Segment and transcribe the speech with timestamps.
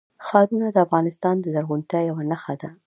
[0.25, 2.69] ښارونه د افغانستان د زرغونتیا یوه نښه ده.